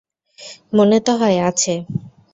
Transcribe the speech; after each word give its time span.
মনে 0.73 0.97
তো 1.05 1.11
হয় 1.17 1.37
আছে। 1.49 1.73